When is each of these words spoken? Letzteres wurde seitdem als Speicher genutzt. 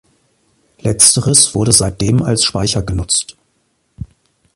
Letzteres 0.79 1.53
wurde 1.53 1.71
seitdem 1.71 2.23
als 2.23 2.43
Speicher 2.43 2.81
genutzt. 2.81 3.37